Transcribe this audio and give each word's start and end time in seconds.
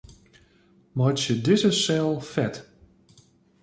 Meitsje 0.97 1.33
dizze 1.45 1.71
sel 1.83 2.11
fet. 2.33 2.55